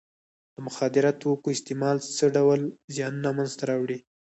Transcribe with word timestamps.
د 0.55 0.57
مخدره 0.67 1.11
توکو 1.21 1.47
استعمال 1.55 1.97
څه 2.17 2.25
ډول 2.35 2.59
زیانونه 2.95 3.29
منځ 3.37 3.51
ته 3.59 3.63
راوړي. 3.69 3.99